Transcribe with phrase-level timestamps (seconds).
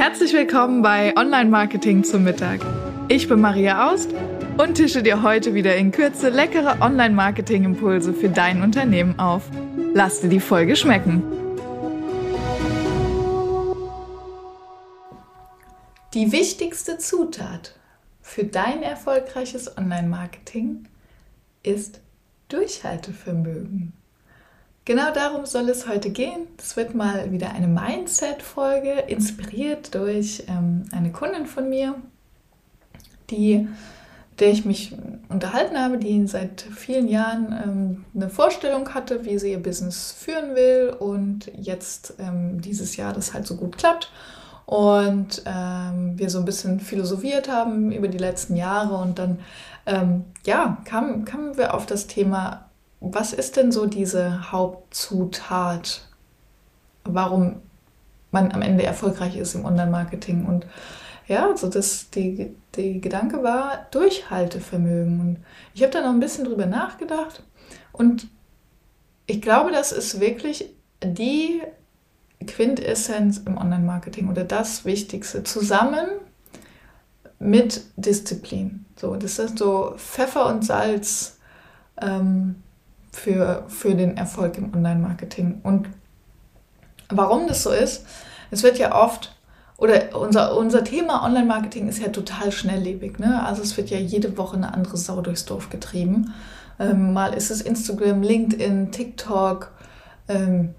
[0.00, 2.60] Herzlich willkommen bei Online Marketing zum Mittag.
[3.08, 4.08] Ich bin Maria Aust
[4.56, 9.42] und tische dir heute wieder in Kürze leckere Online Marketing Impulse für dein Unternehmen auf.
[9.92, 11.22] Lass dir die Folge schmecken.
[16.14, 17.74] Die wichtigste Zutat
[18.22, 20.88] für dein erfolgreiches Online Marketing
[21.62, 22.00] ist
[22.48, 23.99] Durchhaltevermögen.
[24.86, 26.46] Genau darum soll es heute gehen.
[26.56, 31.96] Das wird mal wieder eine Mindset-Folge, inspiriert durch ähm, eine Kundin von mir,
[33.28, 33.68] die,
[34.38, 34.96] der ich mich
[35.28, 40.54] unterhalten habe, die seit vielen Jahren ähm, eine Vorstellung hatte, wie sie ihr Business führen
[40.54, 44.10] will und jetzt ähm, dieses Jahr das halt so gut klappt.
[44.64, 49.40] Und ähm, wir so ein bisschen philosophiert haben über die letzten Jahre und dann
[49.84, 52.69] ähm, ja, kamen kam wir auf das Thema
[53.00, 56.06] was ist denn so diese Hauptzutat,
[57.04, 57.62] warum
[58.30, 60.46] man am Ende erfolgreich ist im Online-Marketing?
[60.46, 60.66] Und
[61.26, 65.20] ja, also das, die, die Gedanke war Durchhaltevermögen.
[65.20, 65.38] Und
[65.74, 67.42] ich habe da noch ein bisschen drüber nachgedacht
[67.92, 68.28] und
[69.26, 71.62] ich glaube, das ist wirklich die
[72.46, 76.06] Quintessenz im Online-Marketing oder das Wichtigste zusammen
[77.38, 78.86] mit Disziplin.
[78.96, 81.38] So, das ist so Pfeffer und Salz
[82.00, 82.56] ähm,
[83.20, 85.60] für, für den Erfolg im Online-Marketing.
[85.62, 85.88] Und
[87.08, 88.06] warum das so ist,
[88.50, 89.36] es wird ja oft,
[89.76, 93.18] oder unser, unser Thema Online-Marketing ist ja total schnelllebig.
[93.18, 93.44] Ne?
[93.44, 96.32] Also es wird ja jede Woche eine andere Sau durchs Dorf getrieben.
[96.78, 99.72] Ähm, mal ist es Instagram, LinkedIn, TikTok,
[100.28, 100.74] ähm,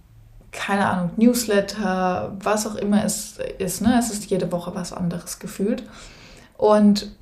[0.52, 3.81] keine Ahnung, Newsletter, was auch immer es ist.
[3.81, 3.98] Ne?
[3.98, 5.83] Es ist jede Woche was anderes gefühlt.
[6.58, 7.16] Und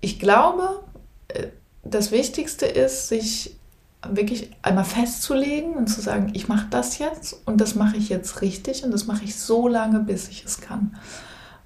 [0.00, 0.80] ich glaube,
[1.28, 1.48] äh,
[1.82, 3.59] das Wichtigste ist, sich
[4.08, 8.40] wirklich einmal festzulegen und zu sagen, ich mache das jetzt und das mache ich jetzt
[8.40, 10.96] richtig und das mache ich so lange, bis ich es kann.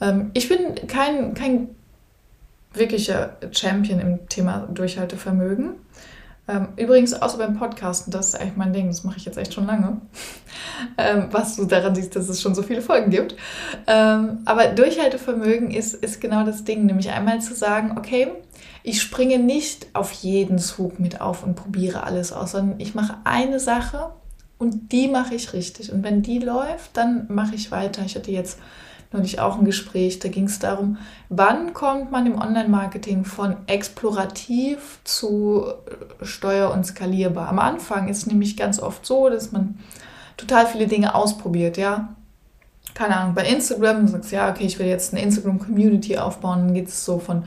[0.00, 1.68] Ähm, ich bin kein, kein
[2.72, 5.76] wirklicher Champion im Thema Durchhaltevermögen.
[6.46, 9.54] Ähm, übrigens, außer beim Podcasten, das ist eigentlich mein Ding, das mache ich jetzt echt
[9.54, 10.02] schon lange.
[10.98, 13.34] ähm, was du daran siehst, dass es schon so viele Folgen gibt.
[13.86, 18.28] Ähm, aber Durchhaltevermögen ist, ist genau das Ding, nämlich einmal zu sagen, okay,
[18.86, 23.16] ich springe nicht auf jeden Zug mit auf und probiere alles aus, sondern ich mache
[23.24, 24.10] eine Sache
[24.58, 25.90] und die mache ich richtig.
[25.90, 28.02] Und wenn die läuft, dann mache ich weiter.
[28.04, 28.58] Ich hatte jetzt
[29.10, 30.98] neulich auch ein Gespräch, da ging es darum,
[31.30, 37.48] wann kommt man im Online-Marketing von explorativ zu äh, steuer- und skalierbar.
[37.48, 39.78] Am Anfang ist es nämlich ganz oft so, dass man
[40.36, 42.14] total viele Dinge ausprobiert, ja.
[42.94, 46.74] Keine Ahnung, bei Instagram, du sagst, ja, okay, ich will jetzt eine Instagram-Community aufbauen, dann
[46.74, 47.44] geht es so von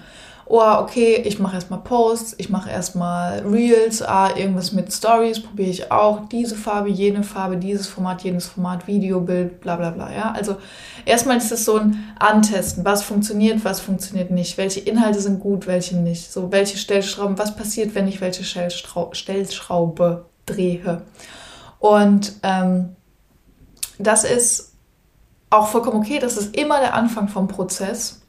[0.49, 5.69] oh, okay, ich mache erstmal Posts, ich mache erstmal Reels, ah, irgendwas mit Stories probiere
[5.69, 10.11] ich auch, diese Farbe, jene Farbe, dieses Format, jenes Format, Videobild, bla bla bla.
[10.11, 10.31] Ja?
[10.31, 10.57] Also
[11.05, 15.67] erstmal ist es so ein Antesten, was funktioniert, was funktioniert nicht, welche Inhalte sind gut,
[15.67, 21.01] welche nicht, so welche Stellschrauben, was passiert, wenn ich welche Stellschraube drehe.
[21.79, 22.95] Und ähm,
[23.99, 24.66] das ist
[25.49, 28.21] auch vollkommen okay, das ist immer der Anfang vom Prozess.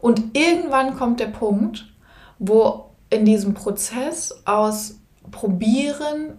[0.00, 1.94] Und irgendwann kommt der Punkt,
[2.38, 4.98] wo in diesem Prozess aus
[5.30, 6.38] Probieren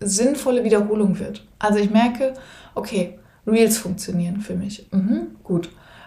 [0.00, 1.46] sinnvolle Wiederholung wird.
[1.58, 2.34] Also ich merke,
[2.74, 4.86] okay, Reels funktionieren für mich.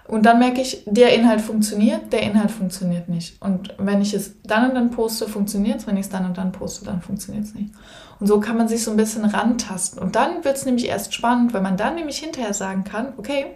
[0.08, 3.42] Und dann merke ich, der Inhalt funktioniert, der Inhalt funktioniert nicht.
[3.42, 5.88] Und wenn ich es dann und dann poste, funktioniert es.
[5.88, 7.74] Wenn ich es dann und dann poste, dann funktioniert es nicht.
[8.20, 10.00] Und so kann man sich so ein bisschen rantasten.
[10.00, 13.48] Und dann wird es nämlich erst spannend, weil man dann nämlich hinterher sagen kann, okay,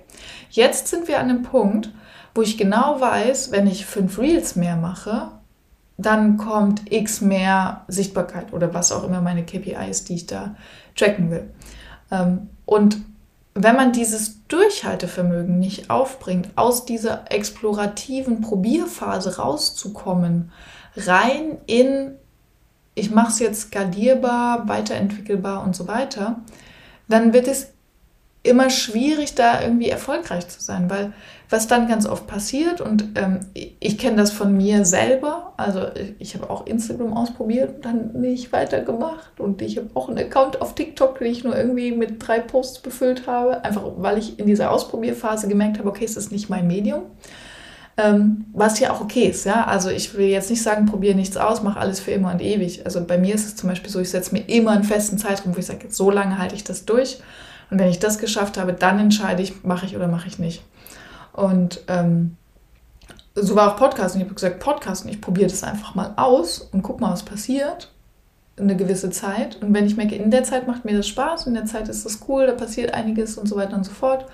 [0.49, 1.91] jetzt sind wir an einem Punkt,
[2.33, 5.31] wo ich genau weiß, wenn ich fünf Reels mehr mache,
[5.97, 10.55] dann kommt x mehr Sichtbarkeit oder was auch immer meine KPIs, die ich da
[10.95, 11.51] tracken will.
[12.09, 12.97] Ähm, und
[13.63, 20.51] wenn man dieses Durchhaltevermögen nicht aufbringt, aus dieser explorativen Probierphase rauszukommen,
[20.95, 22.15] rein in,
[22.95, 26.41] ich mache es jetzt skalierbar, weiterentwickelbar und so weiter,
[27.07, 27.73] dann wird es
[28.43, 31.13] immer schwierig, da irgendwie erfolgreich zu sein, weil
[31.49, 35.87] was dann ganz oft passiert und ähm, ich kenne das von mir selber, also
[36.19, 40.61] ich habe auch Instagram ausprobiert und dann nicht weitergemacht und ich habe auch einen Account
[40.61, 44.45] auf TikTok, den ich nur irgendwie mit drei Posts befüllt habe, einfach weil ich in
[44.45, 47.03] dieser Ausprobierphase gemerkt habe, okay, es ist nicht mein Medium.
[47.97, 49.65] Ähm, was ja auch okay ist, ja.
[49.65, 52.85] Also ich will jetzt nicht sagen, probiere nichts aus, mach alles für immer und ewig.
[52.85, 55.53] Also bei mir ist es zum Beispiel so, ich setze mir immer einen festen Zeitraum,
[55.53, 57.17] wo ich sage, so lange halte ich das durch.
[57.69, 60.63] Und wenn ich das geschafft habe, dann entscheide ich, mache ich oder mache ich nicht.
[61.33, 62.35] Und ähm,
[63.35, 64.19] so war auch Podcasten.
[64.19, 67.91] Ich habe gesagt, Podcasten, ich probiere das einfach mal aus und guck mal, was passiert.
[68.59, 69.61] eine gewisse Zeit.
[69.61, 72.05] Und wenn ich merke, in der Zeit macht mir das Spaß, in der Zeit ist
[72.05, 74.25] das cool, da passiert einiges und so weiter und so fort.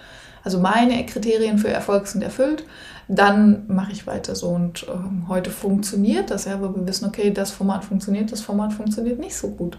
[0.43, 2.65] Also meine Kriterien für Erfolg sind erfüllt,
[3.07, 4.49] dann mache ich weiter so.
[4.49, 8.73] Und äh, heute funktioniert das ja, weil wir wissen, okay, das Format funktioniert, das Format
[8.73, 9.77] funktioniert nicht so gut.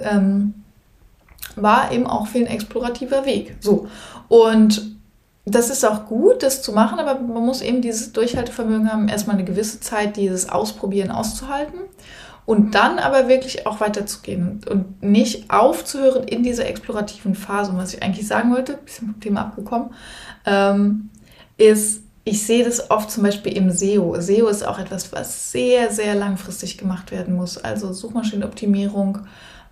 [0.00, 0.54] Ähm,
[1.62, 3.56] war eben auch viel ein explorativer Weg.
[3.60, 3.88] So.
[4.28, 4.98] Und
[5.44, 9.36] das ist auch gut, das zu machen, aber man muss eben dieses Durchhaltevermögen haben, erstmal
[9.36, 11.80] eine gewisse Zeit dieses Ausprobieren auszuhalten
[12.48, 17.72] und dann aber wirklich auch weiterzugehen und nicht aufzuhören in dieser explorativen Phase.
[17.72, 19.90] Und was ich eigentlich sagen wollte, ein bisschen vom Thema abgekommen,
[20.46, 21.10] ähm,
[21.58, 24.18] ist, ich sehe das oft zum Beispiel im SEO.
[24.18, 27.58] SEO ist auch etwas, was sehr, sehr langfristig gemacht werden muss.
[27.58, 29.18] Also Suchmaschinenoptimierung,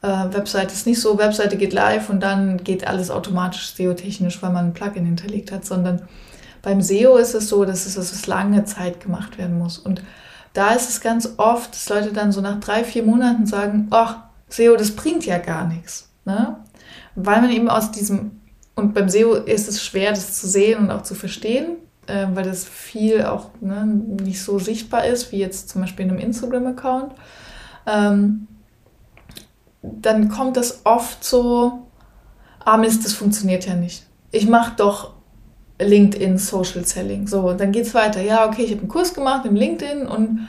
[0.02, 4.52] äh, Webseite ist nicht so, Webseite geht live und dann geht alles automatisch SEO-technisch, weil
[4.52, 6.02] man ein Plugin hinterlegt hat, sondern
[6.62, 9.78] beim SEO ist es so, dass es, dass es lange Zeit gemacht werden muss.
[9.78, 10.02] Und
[10.52, 14.16] da ist es ganz oft, dass Leute dann so nach drei, vier Monaten sagen, ach,
[14.48, 16.08] SEO, das bringt ja gar nichts.
[16.24, 16.56] Ne?
[17.14, 18.40] Weil man eben aus diesem,
[18.74, 21.76] und beim SEO ist es schwer, das zu sehen und auch zu verstehen,
[22.06, 26.12] äh, weil das viel auch ne, nicht so sichtbar ist, wie jetzt zum Beispiel in
[26.12, 27.14] einem Instagram-Account.
[27.86, 28.48] Ähm,
[30.00, 31.86] dann kommt das oft so,
[32.64, 34.04] ah Mist, das funktioniert ja nicht.
[34.30, 35.12] Ich mache doch
[35.78, 37.26] LinkedIn Social Selling.
[37.26, 38.20] So, und dann geht es weiter.
[38.20, 40.48] Ja, okay, ich habe einen Kurs gemacht im LinkedIn und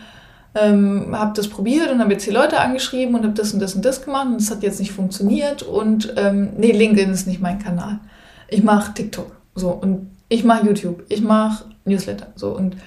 [0.55, 3.75] ähm, habe das probiert und habe jetzt die Leute angeschrieben und habe das und das
[3.75, 7.41] und das gemacht und es hat jetzt nicht funktioniert und ähm, nee, LinkedIn ist nicht
[7.41, 7.99] mein Kanal.
[8.47, 9.35] Ich mache TikTok.
[9.55, 12.27] So, und ich mache YouTube, ich mache Newsletter.
[12.35, 12.77] So, und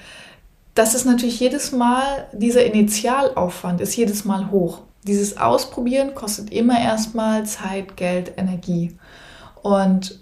[0.74, 4.82] das ist natürlich jedes Mal, dieser Initialaufwand ist jedes Mal hoch.
[5.04, 8.98] Dieses Ausprobieren kostet immer erstmal Zeit, Geld, Energie.
[9.62, 10.20] Und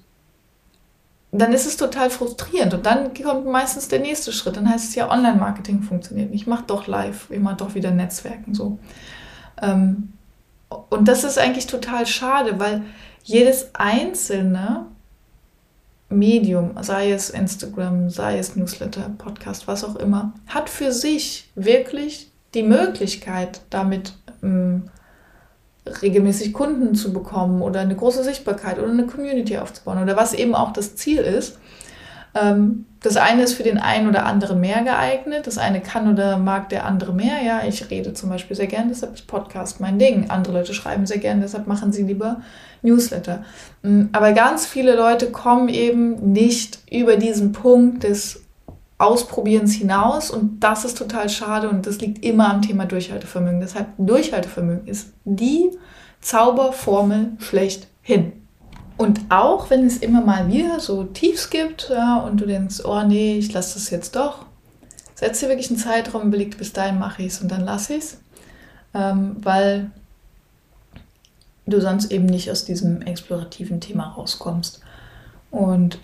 [1.31, 2.75] dann ist es total frustrierend.
[2.75, 4.57] Und dann kommt meistens der nächste Schritt.
[4.57, 6.33] Dann heißt es ja, Online-Marketing funktioniert.
[6.33, 8.79] Ich mache doch live, mache doch wieder Netzwerken so.
[9.61, 10.13] Ähm,
[10.69, 12.83] und das ist eigentlich total schade, weil
[13.23, 14.87] jedes einzelne
[16.11, 22.31] Medium, sei es Instagram, sei es Newsletter, Podcast, was auch immer, hat für sich wirklich
[22.55, 24.15] die Möglichkeit, damit
[26.03, 30.55] regelmäßig Kunden zu bekommen oder eine große Sichtbarkeit oder eine Community aufzubauen oder was eben
[30.55, 31.59] auch das Ziel ist.
[32.35, 36.37] Ähm, das eine ist für den einen oder anderen mehr geeignet, das eine kann oder
[36.37, 37.43] mag der andere mehr.
[37.45, 40.31] Ja, ich rede zum Beispiel sehr gern, deshalb ist Podcast mein Ding.
[40.31, 42.43] Andere Leute schreiben sehr gern, deshalb machen sie lieber
[42.83, 43.45] Newsletter.
[43.85, 48.43] Ähm, aber ganz viele Leute kommen eben nicht über diesen Punkt des
[48.99, 53.61] Ausprobierens hinaus und das ist total schade und das liegt immer am Thema Durchhaltevermögen.
[53.61, 55.71] Deshalb Durchhaltevermögen ist die
[56.21, 58.33] Zauberformel schlechthin.
[58.97, 63.03] Und auch wenn es immer mal wieder so Tiefs gibt ja, und du denkst, oh
[63.03, 64.47] nee, ich lasse das jetzt doch,
[65.15, 68.03] setz dir wirklich einen Zeitraum, überleg, bis dahin mache ich es und dann lasse ich
[68.03, 68.19] es,
[68.95, 69.93] ähm, weil
[71.67, 74.81] du sonst eben nicht aus diesem explorativen Thema rauskommst.
[75.53, 76.01] Und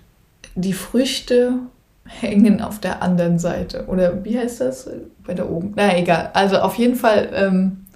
[0.55, 1.59] die Früchte
[2.07, 3.87] hängen auf der anderen Seite.
[3.87, 4.89] Oder wie heißt das?
[5.25, 5.73] Bei der oben.
[5.77, 6.31] Na egal.
[6.35, 7.87] Also auf jeden Fall, ähm,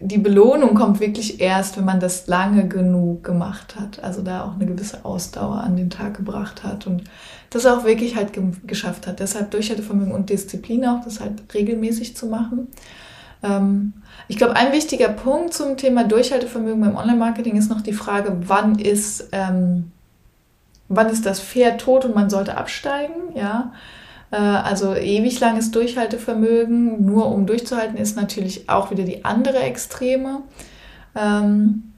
[0.00, 4.02] die Belohnung kommt wirklich erst, wenn man das lange genug gemacht hat.
[4.02, 7.04] Also da auch eine gewisse Ausdauer an den Tag gebracht hat und
[7.50, 9.20] das auch wirklich halt ge geschafft hat.
[9.20, 12.68] Deshalb Durchhaltevermögen und Disziplin auch, das halt regelmäßig zu machen.
[13.42, 13.92] Ähm,
[14.26, 18.78] ich glaube, ein wichtiger Punkt zum Thema Durchhaltevermögen beim Online-Marketing ist noch die Frage, wann
[18.78, 19.92] ist ähm,
[20.96, 23.72] wann ist das Pferd tot und man sollte absteigen, ja.
[24.30, 30.42] Äh, also ewig langes Durchhaltevermögen, nur um durchzuhalten, ist natürlich auch wieder die andere Extreme.
[31.14, 31.92] Ähm,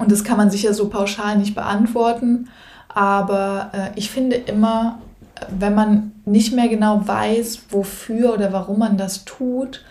[0.00, 2.48] und das kann man sicher so pauschal nicht beantworten.
[2.88, 4.98] Aber äh, ich finde immer,
[5.48, 9.84] wenn man nicht mehr genau weiß, wofür oder warum man das tut,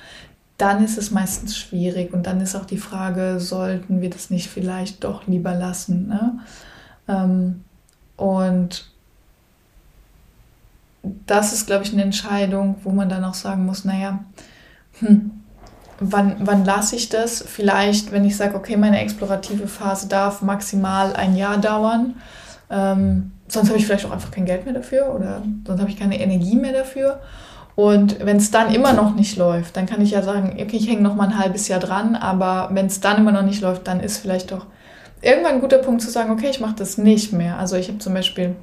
[0.58, 2.14] dann ist es meistens schwierig.
[2.14, 6.08] Und dann ist auch die Frage, sollten wir das nicht vielleicht doch lieber lassen?
[6.08, 6.40] Ne?
[8.18, 8.88] Und
[11.04, 14.20] das ist, glaube ich, eine Entscheidung, wo man dann auch sagen muss, naja,
[15.00, 15.32] hm,
[16.00, 17.44] wann, wann lasse ich das?
[17.46, 22.16] Vielleicht, wenn ich sage, okay, meine explorative Phase darf maximal ein Jahr dauern.
[22.70, 26.00] Ähm, sonst habe ich vielleicht auch einfach kein Geld mehr dafür oder sonst habe ich
[26.00, 27.22] keine Energie mehr dafür.
[27.76, 30.90] Und wenn es dann immer noch nicht läuft, dann kann ich ja sagen, okay, ich
[30.90, 33.88] hänge noch mal ein halbes Jahr dran, aber wenn es dann immer noch nicht läuft,
[33.88, 34.66] dann ist vielleicht doch
[35.26, 37.58] irgendwann ein guter Punkt zu sagen, okay, ich mache das nicht mehr.
[37.58, 38.56] Also ich habe zum Beispiel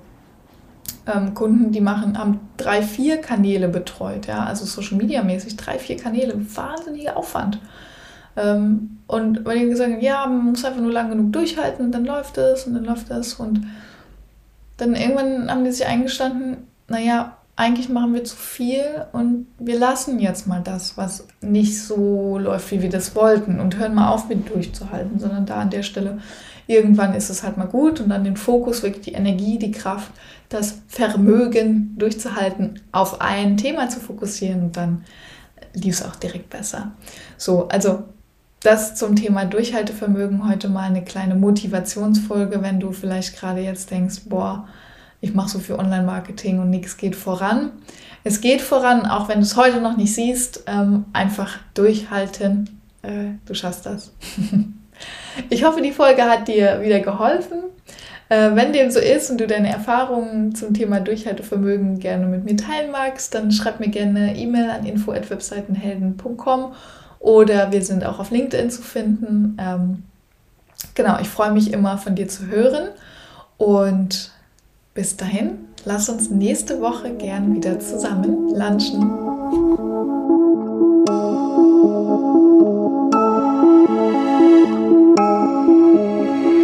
[1.13, 5.79] ähm, Kunden, die machen, haben drei, vier Kanäle betreut, ja, also Social Media mäßig, drei,
[5.79, 7.59] vier Kanäle, wahnsinniger Aufwand.
[8.37, 11.93] Ähm, und weil die gesagt haben, ja, man muss einfach nur lang genug durchhalten und
[11.93, 13.67] dann läuft es und dann läuft das und
[14.77, 20.19] dann irgendwann haben die sich eingestanden, naja, eigentlich machen wir zu viel und wir lassen
[20.19, 24.29] jetzt mal das, was nicht so läuft, wie wir das wollten und hören mal auf
[24.29, 26.19] mit durchzuhalten, sondern da an der Stelle
[26.67, 30.11] irgendwann ist es halt mal gut und dann den Fokus, wirklich die Energie, die Kraft,
[30.49, 35.05] das Vermögen durchzuhalten, auf ein Thema zu fokussieren und dann
[35.75, 36.93] lief es auch direkt besser.
[37.37, 38.05] So, also
[38.63, 44.23] das zum Thema Durchhaltevermögen heute mal eine kleine Motivationsfolge, wenn du vielleicht gerade jetzt denkst,
[44.27, 44.69] boah,
[45.23, 47.71] ich mache so viel Online-Marketing und nichts geht voran.
[48.25, 50.65] Es geht voran, auch wenn du es heute noch nicht siehst.
[50.67, 52.81] Ähm, einfach durchhalten.
[53.03, 54.13] Äh, du schaffst das.
[55.49, 57.63] ich hoffe, die Folge hat dir wieder geholfen.
[58.29, 62.57] Äh, wenn dem so ist und du deine Erfahrungen zum Thema Durchhaltevermögen gerne mit mir
[62.57, 66.73] teilen magst, dann schreib mir gerne E-Mail an info@webseitenhelden.com
[67.21, 69.57] oder wir sind auch auf LinkedIn zu finden.
[69.61, 70.03] Ähm,
[70.97, 72.89] genau, ich freue mich immer von dir zu hören
[73.57, 74.32] und
[74.95, 79.11] bis dahin, lass uns nächste Woche gern wieder zusammen lunchen.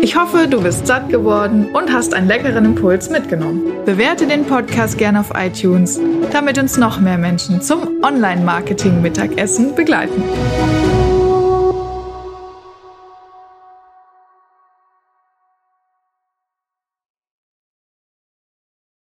[0.03, 3.63] Ich hoffe, du bist satt geworden und hast einen leckeren Impuls mitgenommen.
[3.85, 6.01] Bewerte den Podcast gerne auf iTunes,
[6.33, 10.23] damit uns noch mehr Menschen zum Online-Marketing-Mittagessen begleiten.